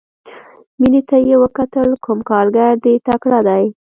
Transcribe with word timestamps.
مينې 0.79 1.01
ته 1.09 1.17
يې 1.27 1.35
وکتل 1.43 1.89
کوم 2.03 2.19
کارګر 2.29 2.73
دې 2.83 2.93
تکړه 3.07 3.39
دى. 3.47 3.63